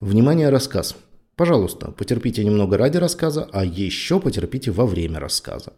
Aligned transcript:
Внимание, 0.00 0.50
рассказ. 0.50 0.94
Пожалуйста, 1.36 1.90
потерпите 1.90 2.44
немного 2.44 2.76
ради 2.76 2.98
рассказа, 2.98 3.48
а 3.50 3.64
еще 3.64 4.20
потерпите 4.20 4.70
во 4.70 4.84
время 4.84 5.20
рассказа. 5.20 5.72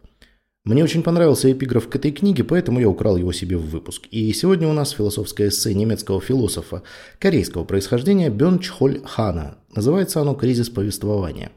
Мне 0.65 0.83
очень 0.83 1.03
понравился 1.03 1.49
эпиграф 1.49 1.87
к 1.87 1.95
этой 1.95 2.11
книге, 2.11 2.43
поэтому 2.43 2.81
я 2.81 2.89
украл 2.89 3.15
его 3.15 3.31
себе 3.31 3.55
в 3.55 3.69
выпуск. 3.69 4.07
И 4.11 4.33
сегодня 4.33 4.67
у 4.67 4.73
нас 4.73 4.91
философское 4.91 5.47
эссе 5.47 5.73
немецкого 5.73 6.19
философа 6.19 6.83
корейского 7.17 7.63
происхождения 7.63 8.29
Бён 8.29 8.59
Чхоль 8.59 9.01
Хана. 9.05 9.57
Называется 9.73 10.19
оно 10.19 10.35
«Кризис 10.35 10.69
повествования». 10.69 11.53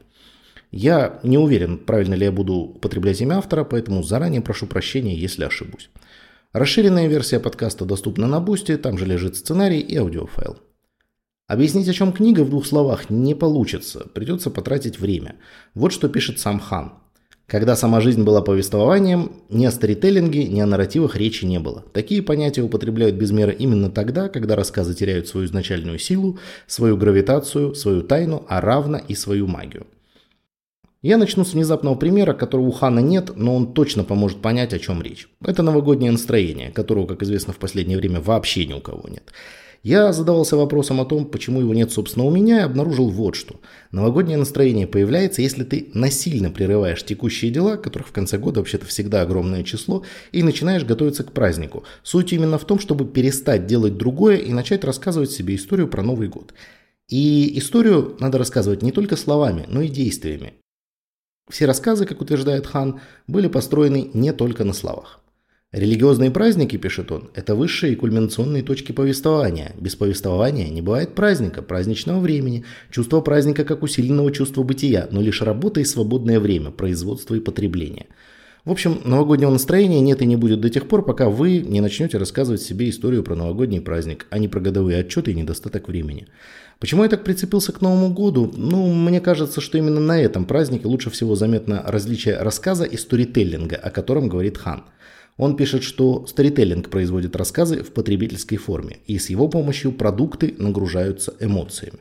Я 0.71 1.19
не 1.21 1.37
уверен, 1.37 1.77
правильно 1.77 2.13
ли 2.13 2.23
я 2.23 2.31
буду 2.31 2.53
употреблять 2.53 3.19
имя 3.19 3.39
автора, 3.39 3.65
поэтому 3.65 4.03
заранее 4.03 4.39
прошу 4.39 4.67
прощения, 4.67 5.15
если 5.15 5.43
ошибусь. 5.43 5.89
Расширенная 6.53 7.07
версия 7.07 7.41
подкаста 7.41 7.83
доступна 7.83 8.25
на 8.25 8.39
Boosty, 8.39 8.77
там 8.77 8.97
же 8.97 9.05
лежит 9.05 9.35
сценарий 9.35 9.81
и 9.81 9.97
аудиофайл. 9.97 10.59
Объяснить, 11.47 11.89
о 11.89 11.93
чем 11.93 12.13
книга 12.13 12.41
в 12.41 12.49
двух 12.49 12.65
словах 12.65 13.09
не 13.09 13.35
получится, 13.35 14.07
придется 14.13 14.49
потратить 14.49 14.99
время. 14.99 15.35
Вот 15.75 15.91
что 15.91 16.07
пишет 16.07 16.39
сам 16.39 16.59
Хан. 16.59 16.93
Когда 17.47 17.75
сама 17.75 17.99
жизнь 17.99 18.23
была 18.23 18.41
повествованием, 18.41 19.33
ни 19.49 19.65
о 19.65 19.71
сторителлинге, 19.71 20.47
ни 20.47 20.61
о 20.61 20.65
нарративах 20.65 21.17
речи 21.17 21.43
не 21.43 21.59
было. 21.59 21.83
Такие 21.93 22.23
понятия 22.23 22.61
употребляют 22.61 23.15
без 23.15 23.31
меры 23.31 23.53
именно 23.53 23.91
тогда, 23.91 24.29
когда 24.29 24.55
рассказы 24.55 24.95
теряют 24.95 25.27
свою 25.27 25.45
изначальную 25.45 25.99
силу, 25.99 26.39
свою 26.65 26.95
гравитацию, 26.95 27.75
свою 27.75 28.01
тайну, 28.01 28.45
а 28.47 28.61
равно 28.61 28.97
и 29.05 29.13
свою 29.13 29.45
магию. 29.45 29.85
Я 31.01 31.17
начну 31.17 31.43
с 31.43 31.53
внезапного 31.53 31.95
примера, 31.95 32.33
которого 32.33 32.67
у 32.67 32.71
Хана 32.71 33.01
нет, 33.01 33.33
но 33.35 33.57
он 33.57 33.73
точно 33.73 34.05
поможет 34.05 34.41
понять, 34.41 34.73
о 34.73 34.79
чем 34.79 35.01
речь. 35.01 35.27
Это 35.45 35.61
новогоднее 35.61 36.13
настроение, 36.13 36.71
которого, 36.71 37.05
как 37.05 37.23
известно, 37.23 37.51
в 37.51 37.57
последнее 37.57 37.97
время 37.97 38.21
вообще 38.21 38.65
ни 38.65 38.71
у 38.71 38.79
кого 38.79 39.09
нет. 39.09 39.33
Я 39.83 40.13
задавался 40.13 40.55
вопросом 40.55 41.01
о 41.01 41.05
том, 41.05 41.25
почему 41.25 41.59
его 41.59 41.73
нет, 41.73 41.91
собственно, 41.91 42.23
у 42.23 42.31
меня, 42.31 42.59
и 42.59 42.63
обнаружил 42.63 43.09
вот 43.09 43.35
что. 43.35 43.59
Новогоднее 43.91 44.37
настроение 44.37 44.87
появляется, 44.87 45.41
если 45.41 45.65
ты 45.65 45.91
насильно 45.93 46.49
прерываешь 46.49 47.03
текущие 47.03 47.51
дела, 47.51 47.75
которых 47.75 48.07
в 48.07 48.13
конце 48.13 48.37
года 48.37 48.61
вообще-то 48.61 48.85
всегда 48.85 49.23
огромное 49.23 49.63
число, 49.63 50.03
и 50.31 50.41
начинаешь 50.41 50.85
готовиться 50.85 51.25
к 51.25 51.33
празднику. 51.33 51.83
Суть 52.01 52.31
именно 52.31 52.57
в 52.57 52.63
том, 52.63 52.79
чтобы 52.79 53.05
перестать 53.05 53.67
делать 53.67 53.97
другое 53.97 54.37
и 54.37 54.53
начать 54.53 54.85
рассказывать 54.85 55.31
себе 55.31 55.55
историю 55.55 55.89
про 55.89 56.01
Новый 56.01 56.29
год. 56.29 56.53
И 57.09 57.59
историю 57.59 58.15
надо 58.21 58.37
рассказывать 58.37 58.83
не 58.83 58.93
только 58.93 59.17
словами, 59.17 59.65
но 59.67 59.81
и 59.81 59.89
действиями. 59.89 60.53
Все 61.49 61.65
рассказы, 61.65 62.05
как 62.05 62.21
утверждает 62.21 62.67
Хан, 62.67 63.01
были 63.27 63.49
построены 63.49 64.09
не 64.13 64.31
только 64.31 64.63
на 64.63 64.71
словах. 64.71 65.22
Религиозные 65.73 66.29
праздники, 66.29 66.77
пишет 66.77 67.11
он, 67.11 67.31
это 67.33 67.55
высшие 67.55 67.93
и 67.93 67.95
кульминационные 67.95 68.61
точки 68.61 68.91
повествования. 68.91 69.71
Без 69.79 69.95
повествования 69.95 70.69
не 70.69 70.83
бывает 70.83 71.15
праздника, 71.15 71.63
праздничного 71.63 72.19
времени, 72.19 72.63
чувство 72.91 73.21
праздника 73.21 73.63
как 73.63 73.81
усиленного 73.81 74.31
чувства 74.31 74.61
бытия, 74.61 75.07
но 75.09 75.19
лишь 75.19 75.41
работа 75.41 75.79
и 75.79 75.83
свободное 75.83 76.39
время, 76.39 76.69
производство 76.69 77.33
и 77.33 77.39
потребление. 77.39 78.05
В 78.65 78.71
общем, 78.71 79.01
новогоднего 79.03 79.49
настроения 79.49 79.99
нет 79.99 80.21
и 80.21 80.27
не 80.27 80.35
будет 80.35 80.61
до 80.61 80.69
тех 80.69 80.87
пор, 80.87 81.03
пока 81.03 81.27
вы 81.27 81.57
не 81.57 81.81
начнете 81.81 82.19
рассказывать 82.19 82.61
себе 82.61 82.87
историю 82.87 83.23
про 83.23 83.35
новогодний 83.35 83.81
праздник, 83.81 84.27
а 84.29 84.37
не 84.37 84.47
про 84.47 84.59
годовые 84.59 84.99
отчеты 84.99 85.31
и 85.31 85.35
недостаток 85.35 85.87
времени. 85.87 86.27
Почему 86.79 87.01
я 87.01 87.09
так 87.09 87.23
прицепился 87.23 87.71
к 87.71 87.81
Новому 87.81 88.13
году? 88.13 88.51
Ну, 88.55 88.93
мне 88.93 89.19
кажется, 89.19 89.59
что 89.59 89.79
именно 89.79 89.99
на 89.99 90.21
этом 90.21 90.45
празднике 90.45 90.87
лучше 90.87 91.09
всего 91.09 91.33
заметно 91.33 91.83
различие 91.83 92.37
рассказа 92.37 92.83
и 92.83 92.95
сторителлинга, 92.95 93.75
о 93.75 93.89
котором 93.89 94.29
говорит 94.29 94.59
Хан– 94.59 94.83
он 95.37 95.55
пишет, 95.55 95.83
что 95.83 96.25
сторителлинг 96.27 96.89
производит 96.89 97.35
рассказы 97.35 97.83
в 97.83 97.91
потребительской 97.91 98.57
форме, 98.57 98.99
и 99.05 99.17
с 99.17 99.29
его 99.29 99.47
помощью 99.47 99.91
продукты 99.91 100.55
нагружаются 100.57 101.33
эмоциями. 101.39 101.99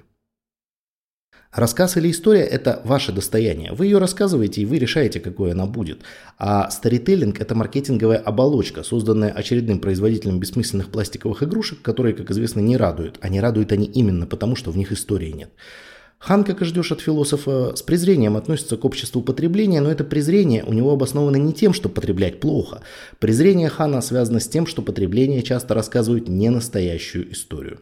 Рассказ 1.53 1.99
или 1.99 2.11
история– 2.11 2.41
это 2.51 2.81
ваше 2.85 3.13
достояние. 3.13 3.73
Вы 3.75 3.85
ее 3.85 3.99
рассказываете, 3.99 4.63
и 4.63 4.65
вы 4.65 4.79
решаете, 4.79 5.21
какой 5.21 5.53
она 5.53 5.67
будет. 5.67 6.01
А 6.39 6.71
сторителлинг– 6.71 7.41
это 7.43 7.55
маркетинговая 7.55 8.17
оболочка, 8.17 8.83
созданная 8.83 9.31
очередным 9.31 9.79
производителем 9.79 10.41
бессмысленных 10.41 10.89
пластиковых 10.89 11.43
игрушек, 11.43 11.83
которые, 11.83 12.15
как 12.15 12.31
известно, 12.31 12.61
не 12.61 12.79
радуют. 12.79 13.19
А 13.21 13.29
не 13.29 13.39
радуют 13.39 13.71
они 13.71 13.85
именно 13.85 14.27
потому, 14.27 14.57
что 14.57 14.71
в 14.71 14.79
них 14.79 14.93
истории 14.93 15.31
нет. 15.31 15.51
Хан, 16.23 16.45
как 16.45 16.63
и 16.63 16.65
ждешь 16.65 16.93
от 16.93 17.01
философа, 17.01 17.75
с 17.75 17.83
презрением 17.83 18.37
относится 18.37 18.77
к 18.77 18.85
обществу 18.85 19.23
потребления, 19.23 19.81
но 19.81 19.91
это 19.91 20.05
презрение 20.05 20.63
у 20.63 20.73
него 20.73 20.93
обосновано 20.93 21.37
не 21.37 21.53
тем, 21.53 21.73
что 21.73 21.89
потреблять 21.89 22.39
плохо. 22.39 22.83
Презрение 23.19 23.69
Хана 23.69 24.01
связано 24.01 24.39
с 24.39 24.47
тем, 24.47 24.69
что 24.69 24.83
потребление 24.83 25.43
часто 25.43 25.75
рассказывают 25.75 26.29
не 26.29 26.49
настоящую 26.49 27.33
историю. 27.33 27.81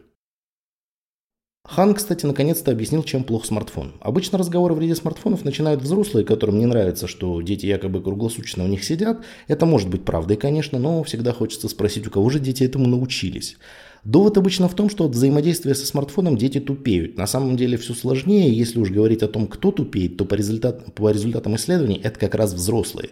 Хан, 1.63 1.93
кстати, 1.93 2.25
наконец-то 2.25 2.71
объяснил, 2.71 3.03
чем 3.03 3.23
плох 3.23 3.45
смартфон. 3.45 3.93
Обычно 4.01 4.39
разговоры 4.39 4.73
в 4.73 4.77
вреде 4.77 4.95
смартфонов 4.95 5.45
начинают 5.45 5.83
взрослые, 5.83 6.25
которым 6.25 6.57
не 6.57 6.65
нравится, 6.65 7.07
что 7.07 7.39
дети 7.41 7.67
якобы 7.67 8.01
круглосуточно 8.01 8.63
у 8.63 8.67
них 8.67 8.83
сидят. 8.83 9.23
Это 9.47 9.67
может 9.67 9.87
быть 9.87 10.03
правдой, 10.03 10.37
конечно, 10.37 10.79
но 10.79 11.03
всегда 11.03 11.31
хочется 11.31 11.69
спросить, 11.69 12.07
у 12.07 12.11
кого 12.11 12.27
же 12.31 12.39
дети 12.39 12.63
этому 12.63 12.87
научились. 12.87 13.57
Довод 14.03 14.37
обычно 14.37 14.67
в 14.67 14.75
том, 14.75 14.89
что 14.89 15.05
от 15.05 15.11
взаимодействия 15.11 15.75
со 15.75 15.85
смартфоном 15.85 16.35
дети 16.35 16.59
тупеют. 16.59 17.17
На 17.17 17.27
самом 17.27 17.55
деле 17.55 17.77
все 17.77 17.93
сложнее. 17.93 18.51
Если 18.51 18.79
уж 18.79 18.89
говорить 18.89 19.21
о 19.21 19.27
том, 19.27 19.47
кто 19.47 19.71
тупеет, 19.71 20.17
то 20.17 20.25
по, 20.25 20.33
результат, 20.33 20.93
по 20.95 21.11
результатам 21.11 21.55
исследований 21.55 22.01
это 22.03 22.19
как 22.19 22.33
раз 22.33 22.53
взрослые. 22.53 23.09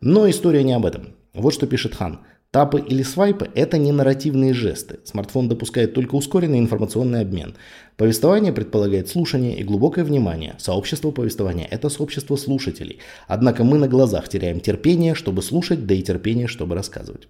Но 0.00 0.28
история 0.30 0.62
не 0.62 0.72
об 0.72 0.86
этом. 0.86 1.14
Вот 1.34 1.52
что 1.52 1.66
пишет 1.66 1.94
Хан. 1.94 2.20
Тапы 2.50 2.80
или 2.80 3.04
свайпы– 3.04 3.48
это 3.54 3.78
не 3.78 3.92
нарративные 3.92 4.54
жесты. 4.54 4.98
Смартфон 5.04 5.48
допускает 5.48 5.94
только 5.94 6.16
ускоренный 6.16 6.58
информационный 6.58 7.20
обмен. 7.20 7.54
Повествование 7.96 8.52
предполагает 8.52 9.08
слушание 9.08 9.56
и 9.56 9.62
глубокое 9.62 10.04
внимание. 10.04 10.56
Сообщество 10.58 11.12
повествования– 11.12 11.68
это 11.70 11.88
сообщество 11.90 12.34
слушателей. 12.34 12.98
Однако 13.28 13.62
мы 13.62 13.78
на 13.78 13.86
глазах 13.86 14.28
теряем 14.28 14.58
терпение, 14.58 15.14
чтобы 15.14 15.42
слушать, 15.42 15.86
да 15.86 15.94
и 15.94 16.02
терпение, 16.02 16.48
чтобы 16.48 16.74
рассказывать. 16.74 17.28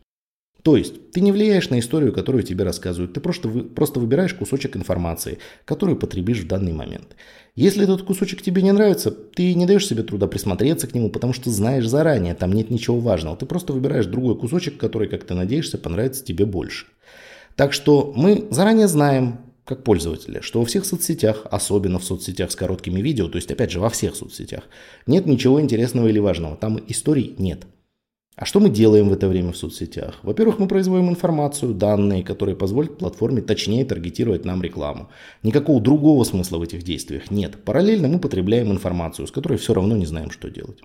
То 0.62 0.76
есть 0.76 1.12
ты 1.12 1.20
не 1.20 1.32
влияешь 1.32 1.70
на 1.70 1.78
историю, 1.78 2.12
которую 2.12 2.42
тебе 2.42 2.64
рассказывают, 2.64 3.14
ты 3.14 3.20
просто, 3.20 3.48
просто 3.48 4.00
выбираешь 4.00 4.34
кусочек 4.34 4.76
информации, 4.76 5.38
которую 5.64 5.98
потребишь 5.98 6.40
в 6.40 6.46
данный 6.46 6.72
момент. 6.72 7.16
Если 7.56 7.84
этот 7.84 8.02
кусочек 8.02 8.42
тебе 8.42 8.62
не 8.62 8.72
нравится, 8.72 9.10
ты 9.10 9.54
не 9.54 9.66
даешь 9.66 9.86
себе 9.86 10.02
труда 10.02 10.26
присмотреться 10.26 10.86
к 10.86 10.94
нему, 10.94 11.10
потому 11.10 11.32
что 11.32 11.50
знаешь 11.50 11.86
заранее, 11.86 12.34
там 12.34 12.52
нет 12.52 12.70
ничего 12.70 12.98
важного. 13.00 13.36
Ты 13.36 13.46
просто 13.46 13.72
выбираешь 13.72 14.06
другой 14.06 14.38
кусочек, 14.38 14.76
который, 14.76 15.08
как 15.08 15.24
ты 15.24 15.34
надеешься, 15.34 15.78
понравится 15.78 16.24
тебе 16.24 16.44
больше. 16.44 16.86
Так 17.56 17.72
что 17.72 18.12
мы 18.14 18.46
заранее 18.50 18.88
знаем, 18.88 19.40
как 19.64 19.84
пользователи, 19.84 20.40
что 20.40 20.60
во 20.60 20.66
всех 20.66 20.84
соцсетях, 20.84 21.46
особенно 21.50 21.98
в 21.98 22.04
соцсетях 22.04 22.50
с 22.50 22.56
короткими 22.56 23.00
видео, 23.00 23.28
то 23.28 23.36
есть 23.36 23.50
опять 23.50 23.70
же 23.70 23.80
во 23.80 23.88
всех 23.88 24.16
соцсетях, 24.16 24.64
нет 25.06 25.26
ничего 25.26 25.60
интересного 25.60 26.08
или 26.08 26.18
важного, 26.18 26.56
там 26.56 26.80
историй 26.88 27.34
нет. 27.38 27.66
А 28.40 28.46
что 28.46 28.58
мы 28.58 28.70
делаем 28.70 29.10
в 29.10 29.12
это 29.12 29.28
время 29.28 29.52
в 29.52 29.56
соцсетях? 29.58 30.14
Во-первых, 30.22 30.58
мы 30.58 30.66
производим 30.66 31.10
информацию, 31.10 31.74
данные, 31.74 32.24
которые 32.24 32.56
позволят 32.56 32.96
платформе 32.96 33.42
точнее 33.42 33.84
таргетировать 33.84 34.46
нам 34.46 34.62
рекламу. 34.62 35.10
Никакого 35.42 35.78
другого 35.78 36.24
смысла 36.24 36.56
в 36.56 36.62
этих 36.62 36.82
действиях 36.82 37.30
нет. 37.30 37.62
Параллельно 37.62 38.08
мы 38.08 38.18
потребляем 38.18 38.72
информацию, 38.72 39.26
с 39.26 39.30
которой 39.30 39.58
все 39.58 39.74
равно 39.74 39.94
не 39.94 40.06
знаем, 40.06 40.30
что 40.30 40.48
делать. 40.48 40.78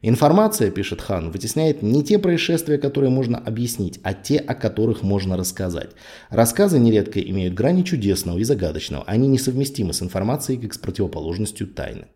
Информация, 0.00 0.70
пишет 0.70 1.02
Хан, 1.02 1.30
вытесняет 1.30 1.82
не 1.82 2.02
те 2.02 2.18
происшествия, 2.18 2.78
которые 2.78 3.10
можно 3.10 3.36
объяснить, 3.36 4.00
а 4.02 4.14
те, 4.14 4.38
о 4.38 4.54
которых 4.54 5.02
можно 5.02 5.36
рассказать. 5.36 5.90
Рассказы 6.30 6.78
нередко 6.78 7.20
имеют 7.20 7.52
грани 7.52 7.82
чудесного 7.82 8.38
и 8.38 8.44
загадочного. 8.44 9.04
Они 9.06 9.28
несовместимы 9.28 9.92
с 9.92 10.00
информацией, 10.00 10.56
как 10.56 10.72
с 10.72 10.78
противоположностью 10.78 11.66
тайны. 11.66 12.06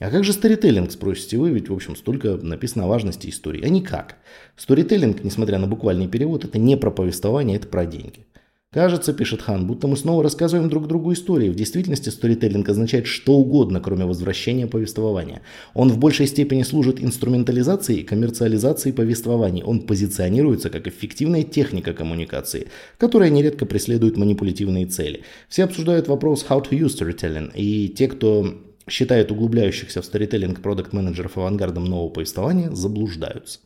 А 0.00 0.10
как 0.10 0.24
же 0.24 0.32
сторителлинг, 0.32 0.90
спросите 0.90 1.38
вы, 1.38 1.50
ведь, 1.50 1.68
в 1.68 1.72
общем, 1.72 1.94
столько 1.94 2.36
написано 2.36 2.84
о 2.84 2.88
важности 2.88 3.28
истории. 3.28 3.64
А 3.64 3.68
никак. 3.68 4.16
Сторителлинг, 4.56 5.22
несмотря 5.22 5.58
на 5.58 5.68
буквальный 5.68 6.08
перевод, 6.08 6.44
это 6.44 6.58
не 6.58 6.76
про 6.76 6.90
повествование, 6.90 7.56
это 7.56 7.68
про 7.68 7.86
деньги. 7.86 8.26
Кажется, 8.72 9.12
пишет 9.12 9.40
Хан, 9.40 9.68
будто 9.68 9.86
мы 9.86 9.96
снова 9.96 10.24
рассказываем 10.24 10.68
друг 10.68 10.88
другу 10.88 11.12
истории. 11.12 11.48
В 11.48 11.54
действительности 11.54 12.08
сторителлинг 12.08 12.68
означает 12.68 13.06
что 13.06 13.34
угодно, 13.34 13.80
кроме 13.80 14.04
возвращения 14.04 14.66
повествования. 14.66 15.42
Он 15.74 15.90
в 15.90 15.98
большей 15.98 16.26
степени 16.26 16.64
служит 16.64 17.00
инструментализации 17.00 17.98
и 17.98 18.02
коммерциализации 18.02 18.90
повествований. 18.90 19.62
Он 19.62 19.86
позиционируется 19.86 20.70
как 20.70 20.88
эффективная 20.88 21.44
техника 21.44 21.92
коммуникации, 21.92 22.66
которая 22.98 23.30
нередко 23.30 23.64
преследует 23.64 24.16
манипулятивные 24.16 24.86
цели. 24.86 25.22
Все 25.48 25.62
обсуждают 25.62 26.08
вопрос 26.08 26.44
how 26.48 26.60
to 26.60 26.76
use 26.76 26.98
storytelling, 26.98 27.52
и 27.54 27.88
те, 27.88 28.08
кто 28.08 28.56
считает 28.88 29.30
углубляющихся 29.30 30.02
в 30.02 30.04
сторителлинг 30.04 30.60
продукт-менеджеров 30.60 31.38
авангардом 31.38 31.84
нового 31.84 32.10
повествования, 32.10 32.70
заблуждаются. 32.70 33.60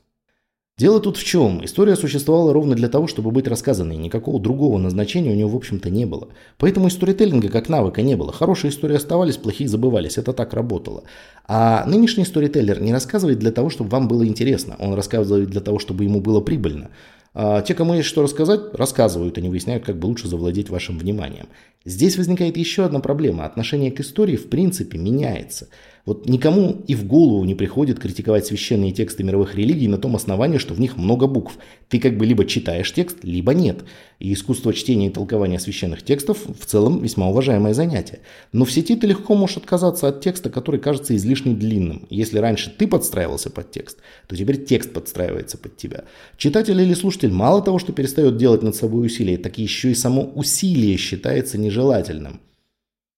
Дело 0.79 1.01
тут 1.01 1.17
в 1.17 1.25
чем? 1.25 1.65
История 1.65 1.97
существовала 1.97 2.53
ровно 2.53 2.77
для 2.77 2.89
того, 2.89 3.09
чтобы 3.09 3.33
быть 3.33 3.49
рассказанной. 3.49 3.97
Никакого 3.97 4.39
другого 4.41 4.79
назначения 4.79 5.33
у 5.33 5.35
нее, 5.35 5.49
в 5.49 5.57
общем-то, 5.57 5.91
не 5.91 6.07
было. 6.07 6.29
Поэтому 6.57 6.87
и 6.87 6.91
сторителлинга 6.91 7.49
как 7.49 7.69
навыка 7.69 8.01
не 8.01 8.15
было. 8.15 8.33
Хорошие 8.33 8.71
истории 8.71 8.95
оставались, 8.95 9.39
плохие 9.39 9.69
забывались. 9.69 10.19
Это 10.19 10.33
так 10.33 10.55
работало. 10.55 11.03
А 11.49 11.85
нынешний 11.85 12.25
сторителлер 12.25 12.81
не 12.81 12.93
рассказывает 12.93 13.41
для 13.41 13.51
того, 13.51 13.71
чтобы 13.71 13.91
вам 13.91 14.07
было 14.07 14.25
интересно. 14.25 14.77
Он 14.79 14.95
рассказывает 14.95 15.51
для 15.51 15.61
того, 15.61 15.81
чтобы 15.81 16.05
ему 16.05 16.21
было 16.21 16.41
прибыльно. 16.41 16.91
А 17.35 17.63
те, 17.63 17.75
кому 17.75 17.95
есть 17.95 18.09
что 18.09 18.23
рассказать, 18.23 18.61
рассказывают 18.73 19.39
и 19.39 19.43
не 19.43 19.49
выясняют, 19.49 19.85
как 19.85 19.99
бы 19.99 20.07
лучше 20.07 20.29
завладеть 20.29 20.71
вашим 20.71 20.99
вниманием. 20.99 21.49
Здесь 21.85 22.17
возникает 22.17 22.57
еще 22.57 22.85
одна 22.85 23.01
проблема. 23.01 23.45
Отношение 23.45 23.91
к 23.93 24.01
истории 24.01 24.37
в 24.37 24.49
принципе 24.49 24.99
меняется. 24.99 25.69
Вот 26.05 26.29
никому 26.29 26.83
и 26.87 26.95
в 26.95 27.07
голову 27.07 27.45
не 27.45 27.55
приходит 27.55 28.01
критиковать 28.01 28.47
священные 28.47 28.93
тексты 28.93 29.25
мировых 29.25 29.55
религий 29.55 29.89
на 29.89 29.99
том 29.99 30.17
основании, 30.17 30.59
что 30.59 30.75
в 30.75 30.81
них 30.81 30.97
много 30.97 31.27
букв. 31.27 31.59
Ты 31.89 31.99
как 31.99 32.17
бы 32.17 32.27
либо 32.27 32.45
читаешь 32.47 32.93
текст, 32.93 33.19
либо 33.23 33.53
нет. 33.53 33.85
И 34.19 34.33
искусство 34.33 34.75
чтения 34.75 35.07
и 35.07 35.11
толкования 35.11 35.61
священных 35.61 36.03
текстов 36.03 36.39
в 36.45 36.67
целом 36.67 37.01
весьма 37.01 37.29
уважаемое 37.29 37.73
занятие. 37.73 38.21
Но 38.53 38.65
в 38.65 38.73
сети 38.73 38.97
ты 38.97 39.07
легко 39.07 39.37
можешь 39.37 39.59
отказаться 39.59 40.09
от 40.09 40.21
текста, 40.21 40.51
который 40.51 40.81
кажется 40.81 41.15
излишне 41.15 41.55
длинным. 41.55 42.07
Если 42.11 42.39
раньше 42.39 42.75
ты 42.77 42.89
подстраивался 42.89 43.51
под 43.51 43.71
текст, 43.71 43.99
то 44.27 44.35
теперь 44.35 44.65
текст 44.65 44.93
подстраивается 44.93 45.57
под 45.57 45.77
тебя. 45.77 46.05
Читатель 46.37 46.81
или 46.81 46.95
слушатель 46.95 47.31
мало 47.31 47.63
того, 47.63 47.79
что 47.79 47.93
перестает 47.93 48.37
делать 48.37 48.63
над 48.63 48.75
собой 48.75 49.07
усилия, 49.07 49.39
так 49.39 49.57
еще 49.59 49.93
и 49.93 49.95
само 49.95 50.25
усилие 50.35 50.97
считается 50.97 51.57
нежелательным. 51.57 52.41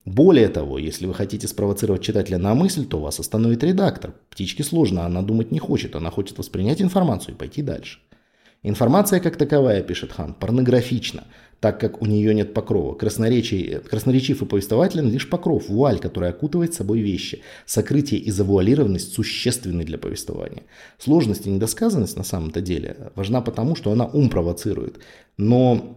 Более 0.05 0.49
того, 0.49 0.79
если 0.79 1.07
вы 1.07 1.15
хотите 1.15 1.49
спровоцировать 1.49 2.03
читателя 2.03 2.37
на 2.37 2.55
мысль, 2.55 2.85
то 2.85 3.01
вас 3.01 3.21
остановит 3.21 3.63
редактор. 3.63 4.15
Птичке 4.29 4.65
сложно, 4.65 5.07
она 5.07 5.23
думать 5.23 5.51
не 5.51 5.59
хочет, 5.59 5.95
она 5.95 6.11
хочет 6.11 6.37
воспринять 6.37 6.83
информацию 6.83 7.35
и 7.35 7.39
пойти 7.39 7.63
дальше. 7.63 8.01
Информация 8.63 9.21
как 9.21 9.37
таковая, 9.37 9.83
пишет 9.83 10.13
Хан, 10.13 10.35
порнографична, 10.35 11.25
так 11.61 11.81
как 11.81 12.03
у 12.03 12.07
нее 12.07 12.35
нет 12.35 12.53
покрова. 12.53 12.95
Красноречив 12.95 14.43
и 14.43 14.45
повествователен 14.45 15.11
лишь 15.11 15.31
покров, 15.31 15.69
вуаль, 15.71 15.99
который 15.99 16.29
окутывает 16.29 16.75
собой 16.75 17.01
вещи. 17.01 17.43
Сокрытие 17.65 18.21
и 18.21 18.31
завуалированность 18.31 19.15
существенны 19.15 19.85
для 19.85 19.97
повествования. 19.97 20.65
Сложность 20.99 21.47
и 21.47 21.51
недосказанность 21.51 22.19
на 22.19 22.25
самом-то 22.25 22.61
деле 22.61 23.13
важна 23.15 23.41
потому, 23.41 23.77
что 23.77 23.93
она 23.93 24.05
ум 24.05 24.29
провоцирует. 24.29 25.01
Но 25.39 25.97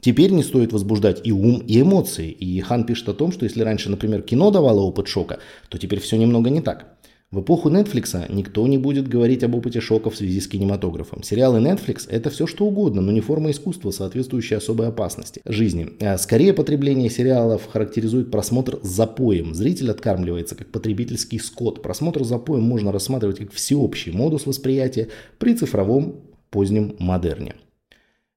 Теперь 0.00 0.30
не 0.30 0.44
стоит 0.44 0.72
возбуждать 0.72 1.22
и 1.24 1.32
ум, 1.32 1.58
и 1.58 1.80
эмоции. 1.80 2.30
И 2.30 2.60
Хан 2.60 2.84
пишет 2.84 3.08
о 3.08 3.14
том, 3.14 3.32
что 3.32 3.44
если 3.44 3.62
раньше, 3.62 3.90
например, 3.90 4.22
кино 4.22 4.52
давало 4.52 4.82
опыт 4.82 5.08
шока, 5.08 5.40
то 5.68 5.76
теперь 5.76 5.98
все 5.98 6.16
немного 6.16 6.50
не 6.50 6.60
так. 6.60 6.97
В 7.30 7.42
эпоху 7.42 7.68
Netflix 7.68 8.24
никто 8.32 8.66
не 8.66 8.78
будет 8.78 9.06
говорить 9.06 9.42
об 9.44 9.54
опыте 9.54 9.82
шока 9.82 10.08
в 10.08 10.16
связи 10.16 10.40
с 10.40 10.48
кинематографом. 10.48 11.22
Сериалы 11.22 11.58
Netflix– 11.58 12.08
это 12.08 12.30
все 12.30 12.46
что 12.46 12.64
угодно, 12.64 13.02
но 13.02 13.12
не 13.12 13.20
форма 13.20 13.50
искусства, 13.50 13.90
соответствующая 13.90 14.56
особой 14.56 14.88
опасности 14.88 15.42
жизни. 15.44 15.90
А 16.00 16.16
скорее 16.16 16.54
потребление 16.54 17.10
сериалов 17.10 17.66
характеризует 17.66 18.30
просмотр 18.30 18.78
запоем. 18.82 19.52
Зритель 19.52 19.90
откармливается 19.90 20.54
как 20.54 20.68
потребительский 20.68 21.38
скот. 21.38 21.82
Просмотр 21.82 22.24
запоем 22.24 22.62
можно 22.62 22.92
рассматривать 22.92 23.40
как 23.40 23.52
всеобщий 23.52 24.10
модус 24.10 24.46
восприятия 24.46 25.08
при 25.38 25.52
цифровом 25.52 26.20
позднем 26.48 26.96
модерне. 26.98 27.56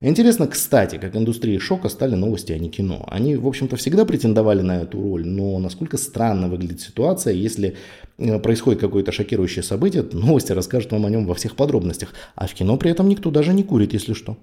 Интересно, 0.04 0.48
кстати, 0.48 0.98
как 0.98 1.16
индустрии 1.16 1.60
шока 1.60 1.88
стали 1.88 2.16
новости, 2.16 2.52
а 2.52 2.58
не 2.58 2.72
кино. 2.72 3.06
Они, 3.08 3.36
в 3.36 3.48
общем-то, 3.48 3.76
всегда 3.76 4.04
претендовали 4.04 4.62
на 4.62 4.82
эту 4.82 5.00
роль, 5.00 5.28
но 5.28 5.60
насколько 5.60 5.98
странно 5.98 6.48
выглядит 6.48 6.82
ситуация, 6.82 7.34
если 7.34 7.76
э, 8.18 8.40
происходит 8.40 8.82
какое-то 8.82 9.12
шокирующее 9.12 9.62
событие, 9.62 10.04
новости 10.12 10.54
расскажут 10.54 10.92
вам 10.92 11.06
о 11.06 11.10
нем 11.12 11.28
во 11.28 11.36
всех 11.36 11.56
подробностях, 11.56 12.14
а 12.34 12.48
в 12.48 12.54
кино 12.56 12.78
при 12.78 12.90
этом 12.90 13.10
никто 13.10 13.30
даже 13.30 13.54
не 13.54 13.62
курит, 13.62 13.94
если 13.94 14.14
что. 14.14 14.38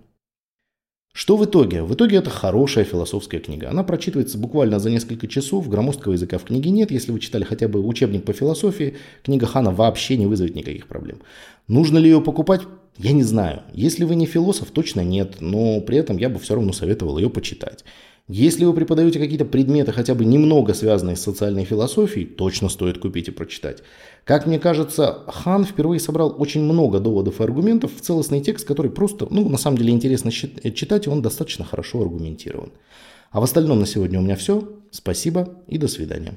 Что 1.13 1.37
в 1.37 1.45
итоге? 1.45 1.83
В 1.83 1.93
итоге 1.93 2.19
это 2.19 2.31
хорошая 2.31 2.85
философская 2.85 3.41
книга. 3.41 3.69
Она 3.69 3.83
прочитывается 3.83 4.39
буквально 4.39 4.79
за 4.79 4.91
несколько 4.91 5.27
часов, 5.27 5.69
громоздкого 5.69 6.13
языка 6.13 6.39
в 6.39 6.45
книге 6.45 6.71
нет. 6.71 6.93
Если 6.93 7.11
вы 7.11 7.19
читали 7.19 7.43
хотя 7.43 7.67
бы 7.67 7.85
учебник 7.85 8.25
по 8.25 8.33
философии, 8.33 8.97
книга 9.25 9.47
Хана 9.47 9.73
вообще 9.73 10.17
не 10.17 10.27
вызовет 10.27 10.55
никаких 10.55 10.87
проблем. 10.87 11.21
Нужно 11.67 11.99
ли 11.99 12.09
ее 12.09 12.21
покупать? 12.21 12.61
Я 12.99 13.13
не 13.13 13.23
знаю. 13.23 13.63
Если 13.73 14.05
вы 14.05 14.17
не 14.17 14.27
философ, 14.27 14.73
точно 14.73 15.03
нет, 15.03 15.37
но 15.41 15.81
при 15.81 15.99
этом 15.99 16.17
я 16.17 16.29
бы 16.29 16.41
все 16.41 16.57
равно 16.57 16.73
советовал 16.73 17.17
ее 17.19 17.31
почитать. 17.31 17.85
Если 18.27 18.65
вы 18.65 18.75
преподаете 18.75 19.21
какие-то 19.21 19.45
предметы, 19.45 19.93
хотя 19.93 20.15
бы 20.15 20.25
немного 20.25 20.75
связанные 20.75 21.17
с 21.17 21.23
социальной 21.23 21.65
философией, 21.65 22.27
точно 22.27 22.69
стоит 22.69 22.99
купить 22.99 23.29
и 23.29 23.31
прочитать. 23.31 23.83
Как 24.25 24.47
мне 24.47 24.59
кажется, 24.59 25.23
Хан 25.29 25.65
впервые 25.65 26.01
собрал 26.01 26.35
очень 26.37 26.63
много 26.63 26.99
доводов 26.99 27.41
и 27.41 27.45
аргументов 27.45 27.93
в 27.97 28.01
целостный 28.01 28.41
текст, 28.41 28.67
который 28.67 28.91
просто, 28.91 29.29
ну, 29.31 29.49
на 29.49 29.59
самом 29.59 29.79
деле 29.79 29.93
интересно 29.93 30.31
читать, 30.33 31.07
и 31.07 31.11
он 31.11 31.23
достаточно 31.23 31.65
хорошо 31.65 32.03
аргументирован. 32.03 32.73
А 33.31 33.41
в 33.41 33.45
остальном 33.45 33.79
на 33.79 33.87
сегодня 33.87 34.19
у 34.19 34.23
меня 34.23 34.37
все. 34.37 34.69
Спасибо 34.91 35.63
и 35.69 35.79
до 35.79 35.87
свидания. 35.87 36.35